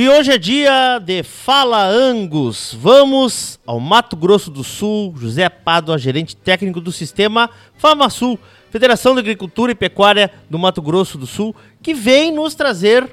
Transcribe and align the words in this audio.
E 0.00 0.08
hoje 0.08 0.30
é 0.30 0.38
dia 0.38 1.00
de 1.00 1.24
Fala 1.24 1.84
Angus. 1.84 2.72
Vamos 2.78 3.58
ao 3.66 3.80
Mato 3.80 4.14
Grosso 4.14 4.48
do 4.48 4.62
Sul. 4.62 5.12
José 5.18 5.48
Pádua, 5.48 5.98
gerente 5.98 6.36
técnico 6.36 6.80
do 6.80 6.92
sistema 6.92 7.50
FamaSul, 7.76 8.38
Federação 8.70 9.14
de 9.14 9.18
Agricultura 9.18 9.72
e 9.72 9.74
Pecuária 9.74 10.30
do 10.48 10.56
Mato 10.56 10.80
Grosso 10.80 11.18
do 11.18 11.26
Sul, 11.26 11.52
que 11.82 11.94
vem 11.94 12.30
nos 12.30 12.54
trazer 12.54 13.12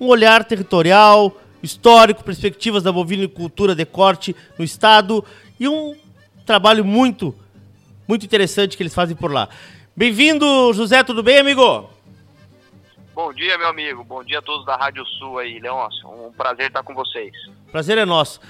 um 0.00 0.06
olhar 0.06 0.44
territorial, 0.44 1.36
histórico, 1.62 2.24
perspectivas 2.24 2.82
da 2.82 2.90
bovinicultura 2.90 3.74
de 3.74 3.84
corte 3.84 4.34
no 4.58 4.64
estado 4.64 5.22
e 5.58 5.68
um 5.68 5.94
trabalho 6.46 6.86
muito, 6.86 7.34
muito 8.08 8.24
interessante 8.24 8.78
que 8.78 8.82
eles 8.82 8.94
fazem 8.94 9.14
por 9.14 9.30
lá. 9.30 9.46
Bem-vindo, 9.96 10.72
José, 10.72 11.02
tudo 11.02 11.22
bem, 11.22 11.38
amigo? 11.38 11.90
Bom 13.14 13.34
dia, 13.34 13.58
meu 13.58 13.68
amigo. 13.68 14.04
Bom 14.04 14.24
dia 14.24 14.38
a 14.38 14.42
todos 14.42 14.64
da 14.64 14.76
Rádio 14.76 15.04
Sul 15.04 15.38
aí, 15.38 15.58
Leôncio. 15.58 16.08
Um 16.08 16.32
prazer 16.32 16.68
estar 16.68 16.82
com 16.82 16.94
vocês. 16.94 17.32
Prazer 17.70 17.98
é 17.98 18.04
nosso. 18.04 18.40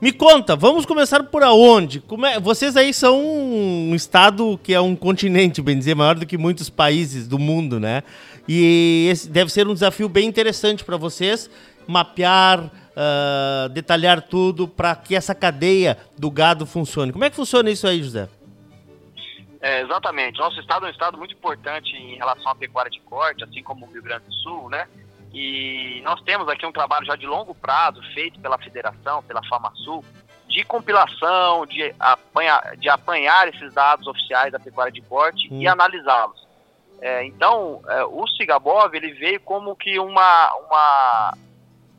Me 0.00 0.12
conta, 0.12 0.56
vamos 0.56 0.86
começar 0.86 1.22
por 1.24 1.42
aonde? 1.42 2.02
É, 2.32 2.40
vocês 2.40 2.76
aí 2.76 2.94
são 2.94 3.20
um 3.20 3.94
estado 3.94 4.58
que 4.62 4.72
é 4.72 4.80
um 4.80 4.96
continente, 4.96 5.60
bem 5.60 5.76
dizer, 5.76 5.94
maior 5.94 6.14
do 6.14 6.24
que 6.24 6.38
muitos 6.38 6.70
países 6.70 7.26
do 7.26 7.38
mundo, 7.38 7.80
né? 7.80 8.02
E 8.48 9.08
esse 9.10 9.28
deve 9.28 9.50
ser 9.52 9.66
um 9.66 9.74
desafio 9.74 10.08
bem 10.08 10.26
interessante 10.26 10.84
para 10.84 10.96
vocês 10.96 11.50
mapear, 11.86 12.60
uh, 12.60 13.68
detalhar 13.70 14.22
tudo 14.22 14.68
para 14.68 14.94
que 14.94 15.14
essa 15.14 15.34
cadeia 15.34 15.98
do 16.16 16.30
gado 16.30 16.64
funcione. 16.64 17.12
Como 17.12 17.24
é 17.24 17.30
que 17.30 17.36
funciona 17.36 17.70
isso 17.70 17.86
aí, 17.86 18.02
José? 18.02 18.28
É, 19.60 19.82
exatamente. 19.82 20.38
Nosso 20.38 20.58
estado 20.58 20.86
é 20.86 20.88
um 20.88 20.92
estado 20.92 21.18
muito 21.18 21.34
importante 21.34 21.94
em 21.94 22.16
relação 22.16 22.50
à 22.50 22.54
pecuária 22.54 22.90
de 22.90 23.00
corte, 23.00 23.44
assim 23.44 23.62
como 23.62 23.86
o 23.86 23.90
Rio 23.90 24.02
Grande 24.02 24.24
do 24.24 24.32
Sul, 24.32 24.70
né? 24.70 24.88
E 25.32 26.00
nós 26.02 26.20
temos 26.22 26.48
aqui 26.48 26.66
um 26.66 26.72
trabalho 26.72 27.06
já 27.06 27.14
de 27.14 27.26
longo 27.26 27.54
prazo 27.54 28.02
feito 28.14 28.40
pela 28.40 28.58
federação, 28.58 29.22
pela 29.22 29.44
FamaSul, 29.44 30.04
de 30.48 30.64
compilação, 30.64 31.64
de, 31.66 31.94
apanha, 32.00 32.60
de 32.78 32.88
apanhar 32.88 33.48
esses 33.48 33.72
dados 33.72 34.06
oficiais 34.06 34.50
da 34.50 34.58
pecuária 34.58 34.90
de 34.90 35.00
corte 35.02 35.48
hum. 35.52 35.60
e 35.60 35.68
analisá-los. 35.68 36.48
É, 37.00 37.24
então, 37.24 37.80
é, 37.86 38.04
o 38.04 38.26
Cigabov 38.28 38.94
ele 38.94 39.12
veio 39.12 39.40
como 39.40 39.76
que 39.76 39.98
uma, 39.98 40.54
uma, 40.66 41.34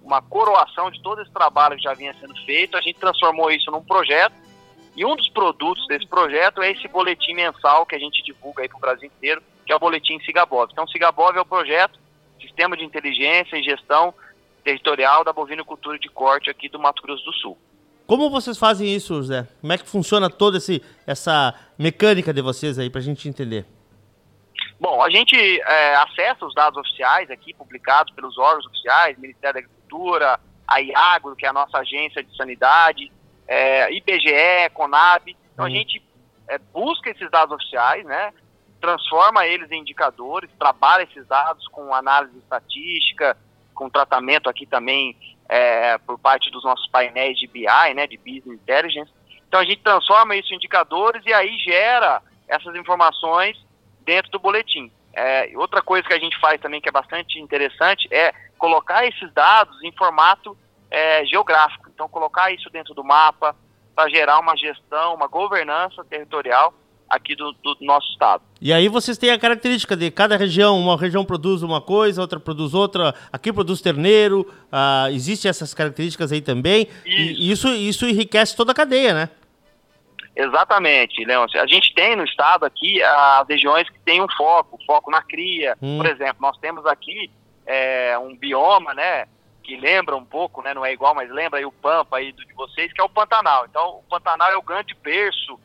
uma 0.04 0.22
coroação 0.22 0.92
de 0.92 1.02
todo 1.02 1.22
esse 1.22 1.32
trabalho 1.32 1.78
que 1.78 1.84
já 1.84 1.94
vinha 1.94 2.14
sendo 2.20 2.36
feito. 2.46 2.76
A 2.76 2.82
gente 2.82 3.00
transformou 3.00 3.50
isso 3.50 3.72
num 3.72 3.84
projeto 3.84 4.34
e 4.96 5.06
um 5.06 5.16
dos 5.16 5.30
produtos 5.30 5.86
desse 5.88 6.08
projeto 6.08 6.62
é 6.62 6.72
esse 6.72 6.88
boletim 6.88 7.34
mensal 7.34 7.86
que 7.86 7.96
a 7.96 8.00
gente 8.00 8.24
divulga 8.24 8.64
aí 8.64 8.70
para 8.70 8.78
o 8.78 8.82
Brasil 8.82 9.08
inteiro, 9.08 9.42
que 9.66 9.72
é 9.72 9.76
o 9.76 9.80
boletim 9.80 10.20
Cigabov. 10.22 10.70
Então, 10.72 10.88
Cigabov 10.88 11.36
é 11.36 11.42
o 11.42 11.46
projeto 11.46 12.00
Sistema 12.40 12.76
de 12.76 12.84
Inteligência 12.84 13.56
e 13.58 13.64
Gestão 13.64 14.14
Territorial 14.64 15.24
da 15.24 15.32
Bovinocultura 15.32 15.98
de 15.98 16.10
Corte 16.10 16.50
aqui 16.50 16.68
do 16.68 16.80
Mato 16.80 17.02
Grosso 17.02 17.24
do 17.24 17.34
Sul. 17.34 17.58
Como 18.06 18.30
vocês 18.30 18.58
fazem 18.58 18.94
isso, 18.94 19.16
José? 19.16 19.48
Como 19.62 19.72
é 19.72 19.78
que 19.78 19.88
funciona 19.88 20.30
toda 20.30 20.58
esse, 20.58 20.84
essa 21.08 21.56
mecânica 21.78 22.34
de 22.34 22.42
vocês 22.42 22.78
aí, 22.78 22.90
para 22.90 23.00
a 23.00 23.04
gente 23.04 23.30
entender? 23.30 23.66
Bom, 24.80 25.02
a 25.02 25.10
gente 25.10 25.36
é, 25.36 25.96
acessa 25.96 26.46
os 26.46 26.54
dados 26.54 26.78
oficiais 26.78 27.30
aqui, 27.32 27.54
publicados 27.54 28.14
pelos 28.14 28.38
órgãos 28.38 28.66
oficiais, 28.66 29.18
Ministério 29.18 29.54
da 29.54 29.60
Agricultura, 29.60 30.40
a 30.68 30.80
IAGRO, 30.80 31.36
que 31.36 31.46
é 31.46 31.50
a 31.50 31.54
nossa 31.54 31.78
agência 31.78 32.24
de 32.24 32.36
sanidade, 32.36 33.12
é, 33.52 33.92
IBGE, 33.92 34.70
Conab. 34.74 35.36
Então 35.54 35.66
uhum. 35.66 35.72
a 35.72 35.76
gente 35.76 36.02
é, 36.48 36.58
busca 36.58 37.10
esses 37.10 37.30
dados 37.30 37.54
oficiais, 37.54 38.06
né? 38.06 38.34
Transforma 38.80 39.46
eles 39.46 39.70
em 39.70 39.82
indicadores, 39.82 40.50
trabalha 40.58 41.04
esses 41.04 41.28
dados 41.28 41.68
com 41.68 41.94
análise 41.94 42.38
estatística, 42.38 43.38
com 43.76 43.90
tratamento 43.90 44.50
aqui 44.50 44.66
também 44.66 45.18
é, 45.50 45.98
por 45.98 46.18
parte 46.18 46.50
dos 46.50 46.64
nossos 46.64 46.88
painéis 46.88 47.38
de 47.38 47.46
BI, 47.46 47.94
né? 47.94 48.08
De 48.08 48.18
Business 48.18 48.58
Intelligence. 48.62 49.12
Então 49.50 49.60
a 49.60 49.66
gente 49.66 49.82
transforma 49.82 50.34
isso 50.38 50.54
em 50.54 50.56
indicadores 50.56 51.22
e 51.26 51.34
aí 51.34 51.58
gera 51.58 52.22
essas 52.48 52.74
informações 52.78 53.58
dentro 54.06 54.32
do 54.32 54.40
boletim. 54.40 54.90
É, 55.14 55.52
outra 55.56 55.82
coisa 55.82 56.08
que 56.08 56.14
a 56.14 56.20
gente 56.20 56.40
faz 56.40 56.62
também 56.62 56.80
que 56.80 56.88
é 56.88 56.92
bastante 56.92 57.38
interessante 57.38 58.08
é 58.14 58.34
colocar 58.58 59.06
esses 59.06 59.30
dados 59.34 59.78
em 59.84 59.92
formato 59.92 60.58
é, 60.90 61.26
geográfico. 61.26 61.91
Então, 62.02 62.10
colocar 62.10 62.52
isso 62.52 62.68
dentro 62.72 62.96
do 62.96 63.04
mapa 63.04 63.56
para 63.96 64.10
gerar 64.10 64.40
uma 64.40 64.58
gestão, 64.58 65.14
uma 65.14 65.28
governança 65.28 66.04
territorial 66.04 66.74
aqui 67.08 67.36
do, 67.36 67.52
do, 67.52 67.78
nosso 67.82 68.10
estado. 68.12 68.42
E 68.60 68.74
aí 68.74 68.88
vocês 68.88 69.20
têm 69.20 69.30
a 69.30 69.38
característica 69.38 69.96
de 69.96 70.10
cada 70.10 70.36
região, 70.36 70.80
uma 70.80 70.98
região 70.98 71.24
produz 71.24 71.62
uma 71.62 71.80
coisa, 71.80 72.20
outra 72.20 72.40
produz 72.40 72.74
outra, 72.74 73.14
aqui 73.32 73.54
produz 73.54 73.82
terneiro, 73.82 74.52
ah, 74.72 75.10
existem 75.12 75.48
essas 75.48 75.76
características 75.76 76.32
aí 76.32 76.42
também, 76.42 76.88
isso. 77.06 77.20
e 77.20 77.52
isso, 77.52 77.70
isso 77.70 78.08
enriquece 78.08 78.56
toda 78.56 78.72
a 78.72 78.76
cadeia, 78.76 79.14
né? 79.14 79.30
Exatamente, 80.36 81.24
Leão. 81.24 81.46
A 81.54 81.68
gente 81.68 81.94
tem 81.94 82.16
no 82.16 82.24
estado 82.24 82.66
aqui 82.66 83.00
as 83.04 83.48
regiões 83.48 83.88
que 83.88 84.00
têm 84.00 84.24
um 84.24 84.32
foco, 84.36 84.80
foco 84.88 85.12
na 85.12 85.22
cria. 85.22 85.78
Hum. 85.80 85.98
Por 85.98 86.08
exemplo, 86.08 86.38
nós 86.40 86.58
temos 86.58 86.84
aqui 86.88 87.30
é, 87.68 88.18
um 88.18 88.36
bioma, 88.36 88.92
né, 88.96 89.28
que 89.62 89.76
lembra 89.78 90.16
um 90.16 90.26
pouco, 90.26 90.62
né, 90.62 90.74
não 90.74 90.86
é 90.86 90.92
igual, 90.92 91.14
mas 91.14 91.30
lembra 91.30 91.60
aí 91.60 91.66
o 91.66 91.72
Pampa 91.72 92.18
aí 92.18 92.32
de 92.32 92.54
vocês, 92.54 92.92
que 92.92 93.00
é 93.00 93.04
o 93.04 93.10
Pantanal. 93.10 93.66
Então, 93.70 94.00
o 94.00 94.04
Pantanal 94.10 94.52
é 94.52 94.58
o 94.58 94.62
grande 94.62 94.94
berço 94.94 95.60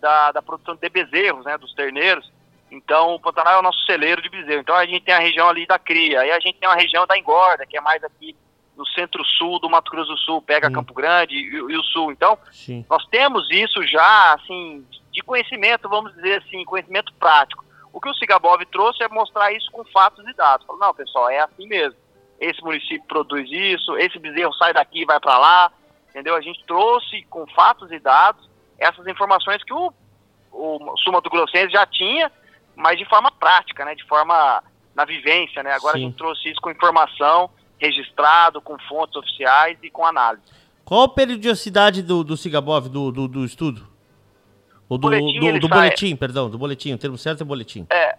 da, 0.00 0.32
da 0.32 0.42
produção 0.42 0.74
de 0.74 0.88
bezerros, 0.88 1.44
né, 1.44 1.56
dos 1.58 1.72
terneiros. 1.74 2.32
Então, 2.70 3.14
o 3.14 3.20
Pantanal 3.20 3.54
é 3.54 3.58
o 3.58 3.62
nosso 3.62 3.84
celeiro 3.84 4.20
de 4.20 4.28
bezerro. 4.28 4.60
Então, 4.60 4.74
a 4.74 4.86
gente 4.86 5.04
tem 5.04 5.14
a 5.14 5.20
região 5.20 5.48
ali 5.48 5.66
da 5.66 5.78
cria, 5.78 6.20
aí 6.20 6.32
a 6.32 6.40
gente 6.40 6.58
tem 6.58 6.68
uma 6.68 6.74
região 6.74 7.06
da 7.06 7.16
engorda, 7.16 7.66
que 7.66 7.76
é 7.76 7.80
mais 7.80 8.02
aqui 8.02 8.34
no 8.76 8.86
centro-sul 8.88 9.60
do 9.60 9.70
Mato 9.70 9.90
Grosso 9.90 10.10
do 10.10 10.18
Sul, 10.18 10.42
pega. 10.42 10.70
Campo 10.70 10.92
Grande 10.92 11.34
e, 11.36 11.54
e, 11.54 11.76
o 11.76 11.82
sul. 11.84 12.10
Então, 12.10 12.36
Sim. 12.50 12.84
nós 12.90 13.06
temos 13.06 13.48
isso 13.50 13.86
já, 13.86 14.34
assim, 14.34 14.84
de 15.12 15.22
conhecimento, 15.22 15.88
vamos 15.88 16.12
dizer 16.14 16.42
assim, 16.42 16.64
conhecimento 16.64 17.14
prático. 17.14 17.64
O 17.92 18.00
que 18.00 18.08
o 18.08 18.14
Cigabov 18.14 18.60
trouxe 18.66 19.04
é 19.04 19.08
mostrar 19.08 19.52
isso 19.52 19.70
com 19.70 19.84
fatos 19.84 20.26
e 20.26 20.34
dados. 20.34 20.66
Falou, 20.66 20.80
não, 20.80 20.92
pessoal, 20.92 21.30
é 21.30 21.38
assim 21.38 21.68
mesmo 21.68 22.03
esse 22.40 22.60
município 22.62 23.04
produz 23.06 23.48
isso, 23.50 23.96
esse 23.98 24.18
bezerro 24.18 24.52
sai 24.54 24.72
daqui 24.72 25.02
e 25.02 25.04
vai 25.04 25.20
para 25.20 25.38
lá, 25.38 25.72
entendeu? 26.10 26.36
A 26.36 26.40
gente 26.40 26.64
trouxe 26.64 27.22
com 27.30 27.46
fatos 27.48 27.90
e 27.90 27.98
dados 27.98 28.48
essas 28.78 29.06
informações 29.06 29.62
que 29.62 29.72
o, 29.72 29.92
o 30.52 30.96
Suma 30.98 31.20
do 31.20 31.30
Grossense 31.30 31.72
já 31.72 31.86
tinha, 31.86 32.30
mas 32.74 32.98
de 32.98 33.04
forma 33.04 33.30
prática, 33.30 33.84
né? 33.84 33.94
De 33.94 34.04
forma 34.04 34.62
na 34.94 35.04
vivência, 35.04 35.62
né? 35.62 35.72
Agora 35.72 35.96
Sim. 35.96 36.04
a 36.04 36.06
gente 36.06 36.16
trouxe 36.16 36.48
isso 36.50 36.60
com 36.60 36.70
informação, 36.70 37.50
registrado, 37.78 38.60
com 38.60 38.78
fontes 38.80 39.16
oficiais 39.16 39.78
e 39.82 39.90
com 39.90 40.04
análise. 40.06 40.44
Qual 40.84 41.02
a 41.02 41.08
periodicidade 41.08 42.02
do, 42.02 42.22
do 42.22 42.36
Cigabov, 42.36 42.88
do, 42.88 43.10
do, 43.10 43.26
do 43.26 43.44
estudo? 43.44 43.88
Ou 44.88 44.98
do, 44.98 45.08
boletim, 45.08 45.40
do, 45.40 45.60
do 45.60 45.68
boletim, 45.68 46.16
perdão, 46.16 46.50
do 46.50 46.58
boletim, 46.58 46.92
o 46.92 46.98
termo 46.98 47.16
certo 47.16 47.42
é 47.42 47.44
boletim. 47.44 47.86
É, 47.90 48.13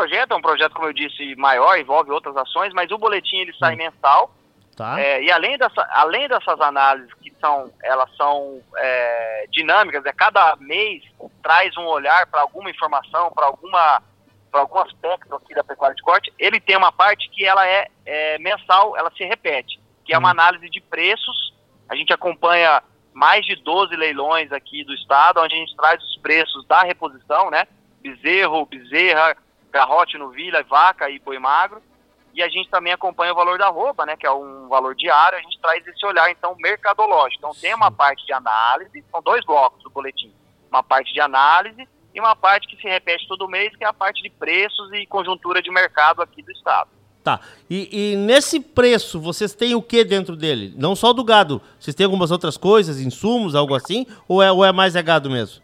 projeto 0.00 0.32
é 0.32 0.36
um 0.36 0.42
projeto, 0.42 0.72
como 0.72 0.88
eu 0.88 0.92
disse, 0.92 1.34
maior, 1.36 1.78
envolve 1.78 2.10
outras 2.10 2.34
ações, 2.36 2.72
mas 2.72 2.90
o 2.90 2.96
boletim 2.96 3.36
ele 3.36 3.52
sai 3.58 3.74
hum. 3.74 3.78
mensal. 3.78 4.34
Tá. 4.76 4.98
É, 4.98 5.22
e 5.22 5.30
além, 5.30 5.58
dessa, 5.58 5.86
além 5.90 6.26
dessas 6.26 6.58
análises 6.60 7.12
que 7.14 7.30
são, 7.38 7.70
elas 7.82 8.08
são 8.16 8.62
é, 8.76 9.46
dinâmicas, 9.50 10.04
é, 10.06 10.12
cada 10.12 10.56
mês 10.56 11.02
traz 11.42 11.76
um 11.76 11.84
olhar 11.84 12.26
para 12.28 12.40
alguma 12.40 12.70
informação, 12.70 13.30
para 13.32 13.46
alguma 13.46 14.02
para 14.50 14.62
algum 14.62 14.80
aspecto 14.80 15.32
aqui 15.36 15.54
da 15.54 15.62
pecuária 15.62 15.94
de 15.94 16.02
corte, 16.02 16.32
ele 16.36 16.58
tem 16.58 16.76
uma 16.76 16.90
parte 16.90 17.30
que 17.30 17.44
ela 17.44 17.64
é, 17.68 17.86
é 18.04 18.36
mensal, 18.38 18.96
ela 18.96 19.08
se 19.16 19.22
repete, 19.22 19.78
que 20.04 20.12
é 20.12 20.18
uma 20.18 20.28
hum. 20.28 20.32
análise 20.32 20.68
de 20.68 20.80
preços. 20.80 21.54
A 21.88 21.94
gente 21.94 22.12
acompanha 22.12 22.82
mais 23.12 23.46
de 23.46 23.54
12 23.54 23.94
leilões 23.94 24.50
aqui 24.50 24.82
do 24.82 24.92
estado, 24.92 25.40
onde 25.40 25.54
a 25.54 25.58
gente 25.58 25.76
traz 25.76 26.02
os 26.02 26.16
preços 26.16 26.66
da 26.66 26.80
reposição, 26.80 27.48
né? 27.48 27.68
bezerro, 28.00 28.66
bezerra, 28.66 29.36
garrote, 29.70 30.18
novilha, 30.18 30.64
vaca 30.64 31.08
e 31.08 31.18
boi 31.18 31.38
magro. 31.38 31.82
E 32.32 32.42
a 32.42 32.48
gente 32.48 32.70
também 32.70 32.92
acompanha 32.92 33.32
o 33.32 33.34
valor 33.34 33.58
da 33.58 33.68
roupa, 33.68 34.06
né, 34.06 34.16
que 34.16 34.26
é 34.26 34.30
um 34.30 34.68
valor 34.68 34.94
diário, 34.94 35.36
a 35.36 35.42
gente 35.42 35.58
traz 35.60 35.84
esse 35.86 36.06
olhar, 36.06 36.30
então, 36.30 36.54
mercadológico. 36.58 37.38
Então, 37.38 37.50
tem 37.60 37.74
uma 37.74 37.90
parte 37.90 38.24
de 38.24 38.32
análise, 38.32 39.04
são 39.10 39.20
dois 39.20 39.44
blocos 39.44 39.82
do 39.82 39.90
boletim. 39.90 40.32
Uma 40.70 40.82
parte 40.82 41.12
de 41.12 41.20
análise 41.20 41.88
e 42.14 42.20
uma 42.20 42.36
parte 42.36 42.68
que 42.68 42.80
se 42.80 42.88
repete 42.88 43.26
todo 43.26 43.48
mês, 43.48 43.74
que 43.74 43.84
é 43.84 43.88
a 43.88 43.92
parte 43.92 44.22
de 44.22 44.30
preços 44.30 44.92
e 44.92 45.06
conjuntura 45.06 45.60
de 45.60 45.70
mercado 45.70 46.22
aqui 46.22 46.42
do 46.42 46.52
estado. 46.52 46.90
Tá. 47.22 47.40
E, 47.68 48.12
e, 48.12 48.16
nesse 48.16 48.60
preço, 48.60 49.20
vocês 49.20 49.54
têm 49.54 49.74
o 49.74 49.82
que 49.82 50.04
dentro 50.04 50.34
dele? 50.34 50.72
Não 50.76 50.96
só 50.96 51.12
do 51.12 51.22
gado. 51.22 51.60
Vocês 51.78 51.94
têm 51.94 52.04
algumas 52.04 52.30
outras 52.30 52.56
coisas, 52.56 53.00
insumos, 53.00 53.54
algo 53.54 53.74
assim? 53.74 54.06
Ou 54.26 54.42
é, 54.42 54.50
ou 54.50 54.64
é 54.64 54.72
mais 54.72 54.96
é 54.96 55.02
gado 55.02 55.28
mesmo? 55.28 55.62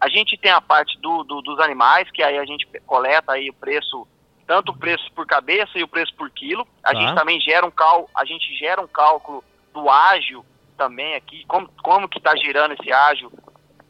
A 0.00 0.08
gente 0.08 0.36
tem 0.36 0.50
a 0.50 0.60
parte 0.60 0.98
do, 1.00 1.24
do, 1.24 1.42
dos 1.42 1.58
animais, 1.58 2.10
que 2.10 2.22
aí 2.22 2.38
a 2.38 2.44
gente 2.44 2.66
coleta 2.86 3.32
aí 3.32 3.50
o 3.50 3.54
preço, 3.54 4.06
tanto 4.46 4.72
o 4.72 4.76
preço 4.76 5.10
por 5.12 5.26
cabeça 5.26 5.76
e 5.76 5.82
o 5.82 5.88
preço 5.88 6.14
por 6.14 6.30
quilo. 6.30 6.66
A 6.82 6.92
tá. 6.92 7.00
gente 7.00 7.14
também 7.14 7.40
gera 7.40 7.66
um 7.66 7.70
cal, 7.70 8.08
a 8.14 8.24
gente 8.24 8.54
gera 8.56 8.80
um 8.80 8.86
cálculo 8.86 9.42
do 9.72 9.90
ágio 9.90 10.44
também 10.76 11.16
aqui, 11.16 11.44
como, 11.46 11.68
como 11.82 12.08
que 12.08 12.18
está 12.18 12.36
girando 12.36 12.74
esse 12.74 12.92
ágio 12.92 13.32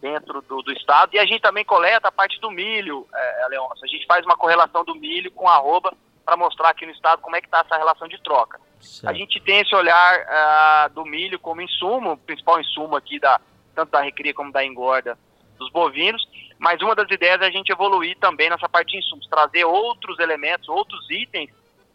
dentro 0.01 0.41
do, 0.43 0.63
do, 0.63 0.73
estado. 0.73 1.15
E 1.15 1.19
a 1.19 1.27
gente 1.27 1.41
também 1.41 1.65
coleta 1.65 2.09
a 2.09 2.13
parte 2.13 2.41
do 2.41 2.51
milho, 2.51 3.07
é, 3.15 3.49
Leôncio. 3.51 3.85
A 3.85 3.89
gente 3.89 4.07
faz 4.07 4.25
uma 4.25 4.37
correlação 4.37 4.85
do 4.85 4.95
milho 4.95 5.31
com 5.33 5.47
arroba 5.47 5.93
para 6.25 6.37
mostrar 6.37 6.71
aqui 6.71 6.87
no 6.87 6.93
estado 6.93 7.21
como 7.21 7.37
é 7.37 7.41
que 7.41 7.47
está 7.47 7.61
essa 7.61 7.77
relação 7.77 8.09
de 8.09 8.21
troca. 8.23 8.59
Certo. 8.81 9.11
A 9.11 9.13
gente 9.13 9.41
tem 9.41 9.61
esse 9.61 9.75
olhar 9.75 10.21
uh, 10.21 10.95
do 10.95 11.05
milho 11.05 11.39
como 11.39 11.61
insumo, 11.61 12.13
o 12.13 12.17
principal 12.17 12.61
insumo 12.61 12.97
aqui 12.97 13.19
da 13.19 13.41
tanto 13.75 13.91
da 13.91 14.01
recria 14.01 14.35
como 14.35 14.53
da 14.53 14.65
engorda 14.65 15.19
dos 15.59 15.71
bovinos, 15.71 16.27
mas 16.59 16.81
uma 16.81 16.95
das 16.95 17.11
ideias 17.11 17.41
é 17.41 17.47
a 17.47 17.51
gente 17.51 17.71
evoluir 17.71 18.17
também 18.19 18.49
nessa 18.51 18.69
parte 18.69 18.93
de 18.93 18.99
insumos, 18.99 19.27
trazer 19.29 19.65
outros 19.65 20.19
elementos, 20.19 20.69
outros 20.69 21.09
itens 21.11 21.51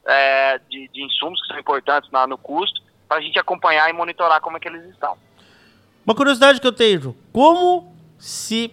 é, 0.05 0.59
de, 0.69 0.87
de, 0.89 1.03
insumos 1.03 1.41
que 1.41 1.47
são 1.47 1.59
importantes 1.59 2.09
na, 2.11 2.27
no 2.27 2.37
custo, 2.37 2.81
para 3.07 3.17
a 3.17 3.21
gente 3.21 3.39
acompanhar 3.39 3.89
e 3.89 3.93
monitorar 3.93 4.41
como 4.41 4.57
é 4.57 4.59
que 4.59 4.67
eles 4.67 4.83
estão. 4.89 5.17
Uma 6.05 6.15
curiosidade 6.15 6.59
que 6.59 6.67
eu 6.67 6.73
tenho, 6.73 7.15
como 7.31 7.95
se 8.17 8.71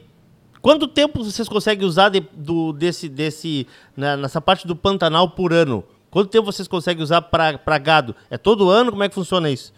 Quanto 0.63 0.87
tempo 0.87 1.25
vocês 1.25 1.49
conseguem 1.49 1.87
usar 1.87 2.11
de, 2.11 2.21
do, 2.35 2.73
desse, 2.73 3.09
desse, 3.09 3.67
né, 3.97 4.17
nessa 4.17 4.41
parte 4.41 4.67
do 4.67 4.77
Pantanal 4.77 5.31
por 5.31 5.53
ano? 5.53 5.83
Quanto 6.11 6.29
tempo 6.29 6.45
vocês 6.45 6.69
conseguem 6.69 7.03
usar 7.03 7.23
para 7.23 7.79
gado? 7.79 8.15
É 8.29 8.37
todo 8.37 8.69
ano? 8.69 8.91
Como 8.91 9.03
é 9.03 9.09
que 9.09 9.15
funciona 9.15 9.49
isso? 9.49 9.73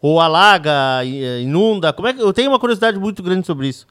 Ou 0.00 0.20
alaga, 0.20 1.02
inunda? 1.04 1.92
Como 1.92 2.06
é 2.06 2.12
que, 2.12 2.20
eu 2.20 2.32
tenho 2.32 2.50
uma 2.50 2.58
curiosidade 2.58 2.98
muito 2.98 3.20
grande 3.22 3.46
sobre 3.46 3.66
isso. 3.66 3.86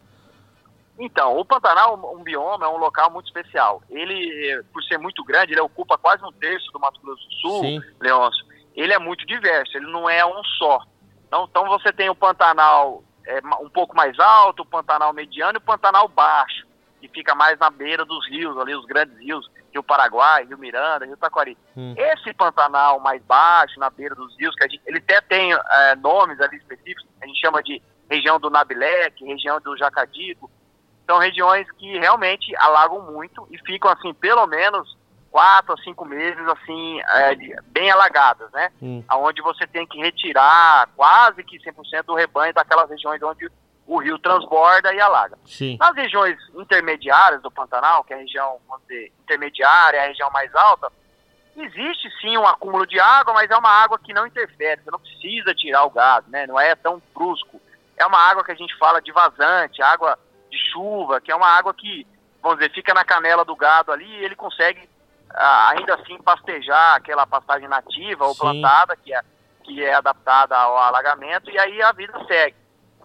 Então, 0.99 1.37
o 1.37 1.45
Pantanal, 1.45 1.95
um 2.15 2.23
bioma, 2.23 2.65
é 2.65 2.69
um 2.69 2.77
local 2.77 3.11
muito 3.11 3.27
especial. 3.27 3.83
Ele, 3.89 4.63
por 4.73 4.83
ser 4.83 4.97
muito 4.97 5.23
grande, 5.23 5.53
ele 5.53 5.61
ocupa 5.61 5.97
quase 5.97 6.23
um 6.23 6.31
terço 6.31 6.71
do 6.71 6.79
Mato 6.79 6.99
Grosso 7.01 7.23
do 7.27 7.33
Sul, 7.35 7.61
Sim. 7.61 7.81
Leôncio. 7.99 8.45
Ele 8.75 8.93
é 8.93 8.99
muito 8.99 9.25
diverso, 9.25 9.77
ele 9.77 9.91
não 9.91 10.09
é 10.09 10.25
um 10.25 10.43
só. 10.57 10.81
Então, 11.27 11.47
então 11.49 11.67
você 11.67 11.91
tem 11.93 12.09
o 12.09 12.15
Pantanal 12.15 13.03
é, 13.25 13.39
um 13.61 13.69
pouco 13.69 13.95
mais 13.95 14.17
alto, 14.19 14.63
o 14.63 14.65
Pantanal 14.65 15.13
mediano 15.13 15.57
e 15.57 15.59
o 15.59 15.61
Pantanal 15.61 16.07
baixo, 16.07 16.65
que 16.99 17.07
fica 17.07 17.35
mais 17.35 17.59
na 17.59 17.69
beira 17.69 18.05
dos 18.05 18.27
rios, 18.27 18.57
ali 18.57 18.73
os 18.75 18.85
grandes 18.85 19.17
rios, 19.19 19.49
Rio 19.71 19.83
Paraguai, 19.83 20.45
Rio 20.45 20.57
Miranda, 20.57 21.05
Rio 21.05 21.17
Taquari. 21.17 21.57
Hum. 21.75 21.93
Esse 21.95 22.33
Pantanal 22.33 22.99
mais 22.99 23.21
baixo, 23.23 23.79
na 23.79 23.89
beira 23.89 24.15
dos 24.15 24.35
rios, 24.39 24.55
que 24.55 24.63
a 24.63 24.67
gente, 24.67 24.81
ele 24.85 24.97
até 24.97 25.21
tem 25.21 25.53
é, 25.53 25.95
nomes 25.97 26.39
ali 26.39 26.57
específicos, 26.57 27.05
a 27.21 27.27
gente 27.27 27.39
chama 27.39 27.61
de 27.61 27.81
região 28.09 28.39
do 28.39 28.49
Nabilec, 28.49 29.23
região 29.23 29.59
do 29.59 29.77
Jacadico, 29.77 30.49
são 31.07 31.17
regiões 31.17 31.65
que 31.71 31.97
realmente 31.97 32.53
alagam 32.57 33.01
muito 33.01 33.47
e 33.49 33.57
ficam 33.59 33.89
assim, 33.89 34.13
pelo 34.13 34.45
menos 34.45 34.95
quatro 35.31 35.73
a 35.73 35.77
cinco 35.77 36.03
meses 36.03 36.45
assim 36.47 36.99
é, 37.01 37.35
bem 37.67 37.89
alagadas, 37.89 38.51
né? 38.51 38.69
Hum. 38.81 39.03
Onde 39.11 39.41
você 39.41 39.65
tem 39.65 39.87
que 39.87 39.99
retirar 39.99 40.89
quase 40.95 41.43
que 41.43 41.57
100% 41.59 42.03
do 42.03 42.15
rebanho 42.15 42.53
daquelas 42.53 42.89
regiões 42.89 43.21
onde 43.23 43.49
o 43.85 43.99
rio 43.99 44.19
transborda 44.19 44.93
e 44.93 44.99
alaga. 44.99 45.37
Sim. 45.45 45.77
Nas 45.79 45.95
regiões 45.95 46.37
intermediárias 46.53 47.41
do 47.41 47.49
Pantanal, 47.49 48.03
que 48.03 48.13
é 48.13 48.17
a 48.17 48.19
região 48.19 48.59
dizer, 48.81 49.13
intermediária, 49.23 49.97
é 49.97 50.03
a 50.03 50.07
região 50.07 50.29
mais 50.31 50.53
alta, 50.53 50.91
existe 51.55 52.09
sim 52.19 52.37
um 52.37 52.45
acúmulo 52.45 52.85
de 52.85 52.99
água, 52.99 53.33
mas 53.33 53.49
é 53.49 53.55
uma 53.55 53.69
água 53.69 53.97
que 53.97 54.13
não 54.13 54.27
interfere, 54.27 54.81
você 54.83 54.91
não 54.91 54.99
precisa 54.99 55.55
tirar 55.55 55.85
o 55.85 55.89
gado, 55.89 56.29
né? 56.29 56.45
Não 56.45 56.59
é 56.59 56.75
tão 56.75 57.01
brusco. 57.15 57.61
É 57.95 58.05
uma 58.05 58.19
água 58.19 58.43
que 58.43 58.51
a 58.51 58.55
gente 58.55 58.77
fala 58.77 59.01
de 59.01 59.11
vazante, 59.11 59.81
água 59.81 60.19
chuva, 60.71 61.21
que 61.21 61.31
é 61.31 61.35
uma 61.35 61.47
água 61.47 61.73
que, 61.73 62.05
vamos 62.41 62.59
dizer, 62.59 62.73
fica 62.73 62.93
na 62.93 63.03
canela 63.03 63.43
do 63.43 63.55
gado 63.55 63.91
ali 63.91 64.05
e 64.05 64.23
ele 64.23 64.35
consegue 64.35 64.89
ainda 65.33 65.95
assim 65.95 66.17
pastejar 66.21 66.95
aquela 66.95 67.25
pastagem 67.27 67.67
nativa 67.67 68.25
ou 68.25 68.33
Sim. 68.33 68.39
plantada, 68.39 68.95
que 68.95 69.13
é, 69.13 69.21
que 69.63 69.83
é 69.83 69.93
adaptada 69.93 70.57
ao 70.57 70.77
alagamento, 70.77 71.49
e 71.49 71.59
aí 71.59 71.81
a 71.81 71.91
vida 71.91 72.13
segue. 72.25 72.55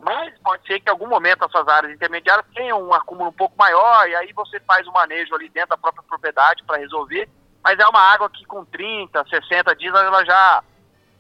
Mas 0.01 0.37
pode 0.41 0.67
ser 0.67 0.81
que 0.81 0.89
em 0.89 0.93
algum 0.93 1.09
momento 1.09 1.45
essas 1.45 1.67
áreas 1.69 1.93
intermediárias 1.93 2.47
tenham 2.55 2.83
um 2.83 2.93
acúmulo 2.93 3.31
um 3.31 3.35
pouco 3.35 3.55
maior, 3.57 4.09
e 4.09 4.15
aí 4.17 4.33
você 4.33 4.59
faz 4.61 4.87
o 4.87 4.93
manejo 4.93 5.35
ali 5.35 5.49
dentro 5.49 5.71
da 5.71 5.77
própria 5.77 6.03
propriedade 6.03 6.65
para 6.65 6.79
resolver, 6.79 7.29
mas 7.63 7.79
é 7.79 7.87
uma 7.87 8.01
água 8.01 8.29
que 8.29 8.45
com 8.45 8.65
30, 8.65 9.25
60 9.29 9.77
dias 9.77 9.95
ela 9.95 10.25
já 10.25 10.63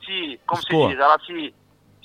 se, 0.05 0.41
como 0.47 0.61
Escoa. 0.61 0.89
se 0.89 0.95
diz, 0.95 1.01
ela 1.01 1.19
se 1.21 1.55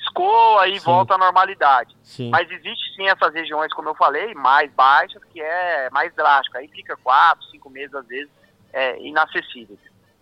escoa 0.08 0.68
e 0.68 0.80
sim. 0.80 0.86
volta 0.86 1.16
à 1.16 1.18
normalidade. 1.18 1.96
Sim. 2.02 2.30
Mas 2.30 2.50
existe 2.50 2.96
sim 2.96 3.08
essas 3.08 3.34
regiões, 3.34 3.74
como 3.74 3.90
eu 3.90 3.96
falei, 3.96 4.34
mais 4.34 4.72
baixas, 4.72 5.22
que 5.26 5.42
é 5.42 5.90
mais 5.92 6.14
drástico. 6.16 6.58
Aí 6.58 6.68
fica 6.68 6.98
quatro, 6.98 7.46
cinco 7.48 7.70
meses 7.70 7.94
às 7.94 8.08
vezes 8.08 8.30
é, 8.74 9.00
inacessíveis. 9.02 9.80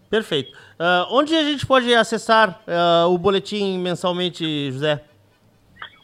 Perfeito. 0.09 0.55
Uh, 0.79 1.07
onde 1.09 1.35
a 1.35 1.43
gente 1.43 1.65
pode 1.65 1.93
acessar 1.93 2.61
uh, 2.67 3.13
o 3.13 3.17
boletim 3.17 3.79
mensalmente, 3.79 4.71
José? 4.71 5.03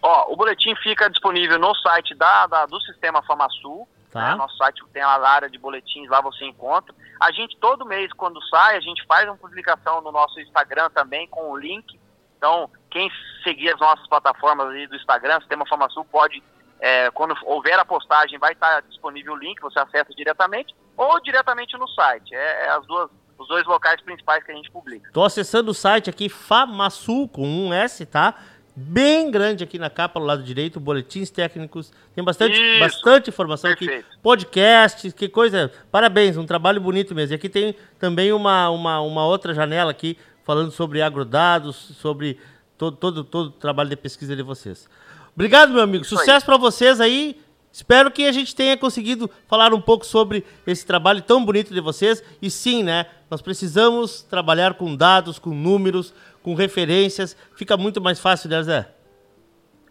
Ó, 0.01 0.33
o 0.33 0.35
boletim 0.35 0.75
fica 0.75 1.09
disponível 1.09 1.59
no 1.59 1.75
site 1.75 2.15
da, 2.15 2.47
da 2.47 2.65
do 2.65 2.79
Sistema 2.81 3.21
FamaSul. 3.21 3.87
Tá. 4.11 4.31
Né? 4.31 4.35
Nosso 4.35 4.57
site 4.57 4.83
tem 4.91 5.01
a 5.01 5.09
área 5.09 5.49
de 5.49 5.57
boletins, 5.57 6.09
lá 6.09 6.19
você 6.19 6.45
encontra. 6.45 6.93
A 7.19 7.31
gente, 7.31 7.55
todo 7.57 7.85
mês, 7.85 8.11
quando 8.13 8.43
sai, 8.47 8.75
a 8.75 8.81
gente 8.81 9.05
faz 9.05 9.25
uma 9.25 9.37
publicação 9.37 10.01
no 10.01 10.11
nosso 10.11 10.39
Instagram 10.39 10.89
também 10.89 11.27
com 11.27 11.51
o 11.51 11.57
link. 11.57 11.97
Então, 12.37 12.69
quem 12.91 13.09
seguir 13.43 13.73
as 13.73 13.79
nossas 13.79 14.05
plataformas 14.07 14.67
ali 14.67 14.85
do 14.85 14.95
Instagram, 14.95 15.39
Sistema 15.39 15.65
FamaSul, 15.65 16.05
pode 16.05 16.43
é, 16.81 17.11
quando 17.11 17.35
houver 17.45 17.77
a 17.79 17.85
postagem, 17.85 18.39
vai 18.39 18.53
estar 18.53 18.81
disponível 18.81 19.33
o 19.33 19.37
link, 19.37 19.61
você 19.61 19.79
acessa 19.79 20.11
diretamente, 20.15 20.75
ou 20.97 21.21
diretamente 21.21 21.77
no 21.77 21.87
site. 21.87 22.33
É, 22.33 22.65
é 22.65 22.69
as 22.71 22.85
duas, 22.87 23.09
os 23.37 23.47
dois 23.47 23.65
locais 23.65 24.01
principais 24.01 24.43
que 24.43 24.51
a 24.51 24.55
gente 24.55 24.71
publica. 24.71 25.07
Estou 25.07 25.23
acessando 25.23 25.69
o 25.69 25.73
site 25.75 26.09
aqui, 26.09 26.27
Famasul, 26.27 27.29
com 27.29 27.47
um 27.47 27.71
S, 27.71 28.03
tá? 28.05 28.35
Bem 28.75 29.29
grande 29.29 29.63
aqui 29.63 29.77
na 29.77 29.89
capa, 29.89 30.19
do 30.19 30.25
lado 30.25 30.41
direito, 30.41 30.79
boletins 30.79 31.29
técnicos. 31.29 31.91
Tem 32.15 32.23
bastante, 32.23 32.57
bastante 32.79 33.29
informação 33.29 33.69
Perfeito. 33.69 34.07
aqui. 34.07 34.17
Podcast, 34.19 35.11
que 35.11 35.29
coisa. 35.29 35.71
Parabéns, 35.91 36.35
um 36.35 36.45
trabalho 36.45 36.81
bonito 36.81 37.13
mesmo. 37.13 37.33
E 37.33 37.35
aqui 37.35 37.49
tem 37.49 37.75
também 37.99 38.31
uma, 38.31 38.69
uma, 38.69 39.01
uma 39.01 39.25
outra 39.25 39.53
janela 39.53 39.91
aqui, 39.91 40.17
falando 40.43 40.71
sobre 40.71 41.01
agrodados, 41.01 41.75
sobre 41.75 42.39
todo, 42.81 42.97
todo, 42.97 43.23
todo 43.23 43.47
o 43.47 43.51
trabalho 43.51 43.89
de 43.89 43.95
pesquisa 43.95 44.35
de 44.35 44.41
vocês. 44.41 44.89
Obrigado, 45.35 45.71
meu 45.71 45.83
amigo. 45.83 46.03
Sucesso 46.03 46.43
para 46.43 46.57
vocês 46.57 46.99
aí. 46.99 47.39
Espero 47.71 48.09
que 48.09 48.25
a 48.25 48.31
gente 48.31 48.55
tenha 48.55 48.75
conseguido 48.75 49.29
falar 49.47 49.71
um 49.71 49.79
pouco 49.79 50.03
sobre 50.03 50.43
esse 50.65 50.85
trabalho 50.85 51.21
tão 51.21 51.45
bonito 51.45 51.71
de 51.73 51.79
vocês. 51.79 52.23
E 52.41 52.49
sim, 52.49 52.83
né? 52.83 53.05
Nós 53.29 53.39
precisamos 53.39 54.23
trabalhar 54.23 54.73
com 54.73 54.95
dados, 54.95 55.37
com 55.37 55.51
números, 55.51 56.11
com 56.41 56.55
referências. 56.55 57.37
Fica 57.55 57.77
muito 57.77 58.01
mais 58.01 58.19
fácil, 58.19 58.49
né, 58.49 58.63
Zé? 58.63 58.91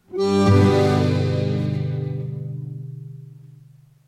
Música 0.09 0.80